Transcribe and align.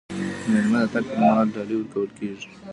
د 0.41 0.43
میلمه 0.51 0.81
د 0.83 0.85
تګ 0.93 1.05
پر 1.09 1.17
مهال 1.21 1.47
ډالۍ 1.53 1.75
ورکول 1.77 2.09
کیږي. 2.17 2.47